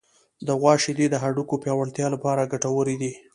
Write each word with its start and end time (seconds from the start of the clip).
د 0.47 0.49
غوا 0.59 0.73
شیدې 0.83 1.05
د 1.09 1.15
هډوکو 1.23 1.55
پیاوړتیا 1.63 2.07
لپاره 2.15 2.49
ګټورې 2.53 2.95
دي. 3.01 3.11